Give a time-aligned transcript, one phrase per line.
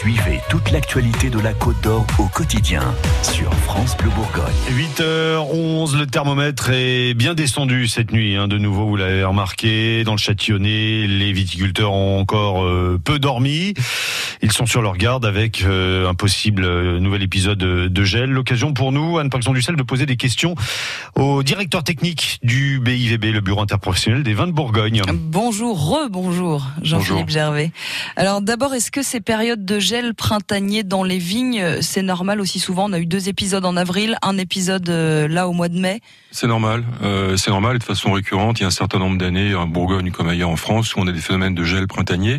[0.00, 2.80] Suivez toute l'actualité de la Côte d'Or au quotidien
[3.22, 4.54] sur France Bleu Bourgogne.
[4.70, 8.34] 8h11, le thermomètre est bien descendu cette nuit.
[8.34, 13.18] Hein, de nouveau, vous l'avez remarqué, dans le Châtillonnais, les viticulteurs ont encore euh, peu
[13.18, 13.74] dormi.
[14.42, 18.30] Ils sont sur leur garde avec euh, un possible euh, nouvel épisode de gel.
[18.30, 20.54] L'occasion pour nous, Anne Paxson Dussel, de poser des questions
[21.14, 25.02] au directeur technique du BIVB, le Bureau interprofessionnel des vins de Bourgogne.
[25.12, 27.70] Bonjour, re-bonjour, Jean-Philippe Gervais.
[28.16, 32.58] Alors d'abord, est-ce que ces périodes de gel printanier dans les vignes, c'est normal aussi
[32.58, 32.88] souvent?
[32.88, 36.00] On a eu deux épisodes en avril, un épisode euh, là au mois de mai.
[36.30, 38.60] C'est normal, euh, c'est normal de façon récurrente.
[38.60, 41.06] Il y a un certain nombre d'années en Bourgogne comme ailleurs en France où on
[41.06, 42.38] a des phénomènes de gel printanier.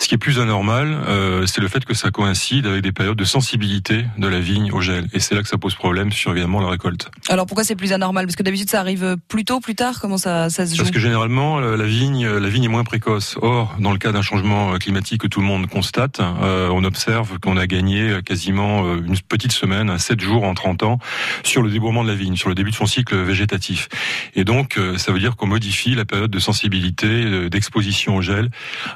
[0.00, 3.18] Ce qui est plus anormal, euh, c'est le fait que ça coïncide avec des périodes
[3.18, 5.08] de sensibilité de la vigne au gel.
[5.12, 7.10] Et c'est là que ça pose problème sur évidemment la récolte.
[7.28, 8.26] Alors pourquoi c'est plus anormal?
[8.26, 10.00] Parce que d'habitude ça arrive plus tôt, plus tard?
[10.00, 10.82] Comment ça, ça se joue?
[10.82, 13.36] Parce que généralement la vigne, la vigne est moins précoce.
[13.42, 17.38] Or, dans le cas d'un changement climatique que tout le monde constate, euh, on observe
[17.38, 20.98] qu'on a gagné quasiment euh, une petite semaine, 7 jours en 30 ans,
[21.44, 23.88] sur le débourrement de la vigne, sur le début de son cycle végétatif.
[24.34, 28.50] Et donc, euh, ça veut dire qu'on modifie la période de sensibilité, d'exposition au gel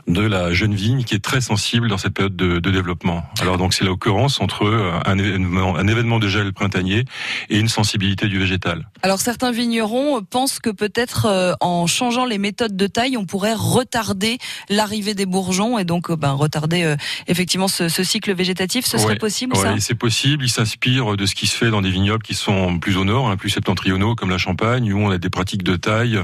[0.06, 3.24] de la jeune vigne qui est très sensible dans cette période de, de développement.
[3.40, 7.04] Alors donc, c'est l'occurrence entre un événement, un événement de gel printanier
[7.50, 8.88] et une sensibilité du végétal.
[9.02, 14.38] Alors certains vignerons pensent que peut-être en changeant les méthodes de taille, on pourrait retarder
[14.68, 16.94] l'arrivée des bourgeons et donc ben, retarder
[17.26, 18.86] effectivement ce, ce, cycle végétatif.
[18.86, 19.74] Ce serait possible ça?
[19.78, 20.44] c'est possible.
[20.44, 23.28] Il s'inspire de ce qui se fait dans des vignobles qui sont plus au nord,
[23.28, 26.18] hein, plus septentrionaux, comme la Champagne, où on a des pratiques de taille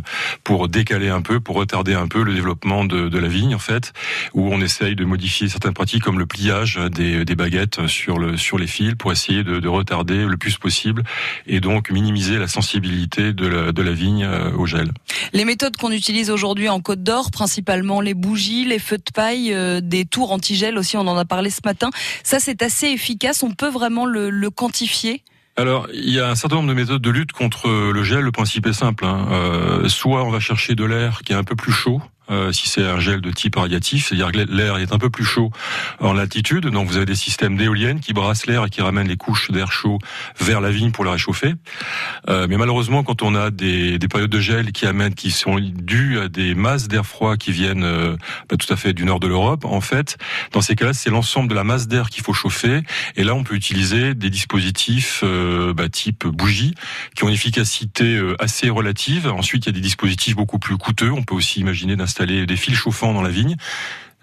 [0.45, 3.59] pour décaler un peu, pour retarder un peu le développement de, de la vigne, en
[3.59, 3.93] fait,
[4.35, 8.37] où on essaye de modifier certaines pratiques comme le pliage des, des baguettes sur, le,
[8.37, 11.03] sur les fils pour essayer de, de, retarder le plus possible
[11.47, 14.91] et donc minimiser la sensibilité de la, de la vigne euh, au gel.
[15.33, 19.53] Les méthodes qu'on utilise aujourd'hui en Côte d'Or, principalement les bougies, les feux de paille,
[19.53, 21.91] euh, des tours anti-gel aussi, on en a parlé ce matin.
[22.23, 23.43] Ça, c'est assez efficace.
[23.43, 25.23] On peut vraiment le, le quantifier?
[25.59, 28.21] Alors, il y a un certain nombre de méthodes de lutte contre le gel.
[28.21, 29.05] Le principe est simple.
[29.05, 29.27] Hein.
[29.33, 32.69] Euh, soit on va chercher de l'air qui est un peu plus chaud, euh, si
[32.69, 35.51] c'est un gel de type radiatif, c'est-à-dire que l'air est un peu plus chaud
[36.01, 39.17] en latitude, donc vous avez des systèmes d'éoliennes qui brassent l'air et qui ramènent les
[39.17, 39.99] couches d'air chaud
[40.39, 41.55] vers la vigne pour la réchauffer.
[42.29, 45.59] Euh, mais malheureusement, quand on a des, des, périodes de gel qui amènent, qui sont
[45.59, 48.17] dues à des masses d'air froid qui viennent euh,
[48.51, 50.19] bah, tout à fait du nord de l'Europe, en fait,
[50.53, 52.83] dans ces cas-là, c'est l'ensemble de la masse d'air qu'il faut chauffer.
[53.17, 56.75] Et là, on peut utiliser des dispositifs euh, bah, type bougie
[57.15, 59.29] qui ont une efficacité assez relative.
[59.29, 61.11] Ensuite, il y a des dispositifs beaucoup plus coûteux.
[61.11, 63.57] On peut aussi imaginer d'installer des fils chauffants dans la vigne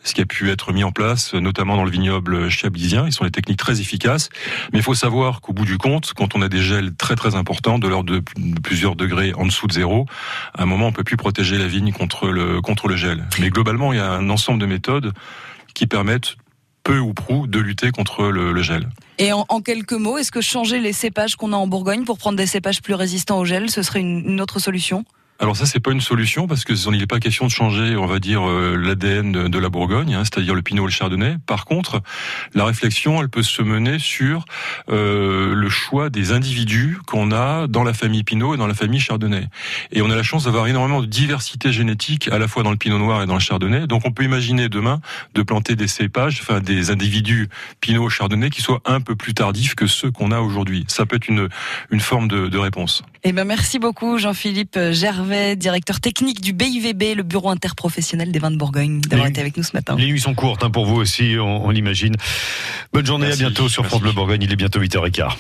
[0.06, 3.06] ce qui a pu être mis en place, notamment dans le vignoble chablisien.
[3.08, 4.30] Ils sont des techniques très efficaces.
[4.72, 7.36] Mais il faut savoir qu'au bout du compte, quand on a des gels très très
[7.36, 8.24] importants, de l'ordre de
[8.62, 10.06] plusieurs degrés en dessous de zéro,
[10.54, 13.26] à un moment, on peut plus protéger la vigne contre le, gel.
[13.40, 15.12] Mais globalement, il y a un ensemble de méthodes
[15.74, 16.36] qui permettent
[16.84, 18.90] peu ou prou de lutter contre le, gel.
[19.18, 22.38] Et en, quelques mots, est-ce que changer les cépages qu'on a en Bourgogne pour prendre
[22.38, 25.04] des cépages plus résistants au gel, ce serait une autre solution?
[25.38, 28.06] Alors ça, c'est pas une solution parce que il n'est pas question de changer, on
[28.06, 31.36] va dire, euh, l'ADN de, la Bourgogne, hein, c'est-à-dire le Pinot et le Chardonnay.
[31.46, 32.02] Par contre,
[32.54, 34.46] la réflexion, elle peut se mener sur
[34.90, 39.02] euh, le choix des individus qu'on a dans la famille Pinot et dans la famille
[39.02, 39.50] Chardonnay.
[39.92, 42.78] Et on a la chance d'avoir énormément de diversité génétique à la fois dans le
[42.78, 43.88] Pinot Noir et dans le Chardonnay.
[43.88, 45.02] Donc on peut imaginer demain
[45.34, 47.50] de planter des cépages, enfin des individus
[47.82, 50.86] Pinot Chardonnay qui soient un peu plus tardifs que ceux qu'on a aujourd'hui.
[50.88, 51.50] Ça peut être une
[51.92, 53.04] une forme de, de réponse.
[53.24, 55.25] Eh ben merci beaucoup Jean-Philippe Gervais
[55.56, 59.64] directeur technique du BIVB, le bureau interprofessionnel des vins de Bourgogne, d'avoir été avec nous
[59.64, 59.96] ce matin.
[59.98, 62.16] Les nuits sont courtes hein, pour vous aussi, on, on l'imagine.
[62.94, 65.34] Bonne journée, Merci, à bientôt sur France Bleu Bourgogne, il est bientôt 8h15.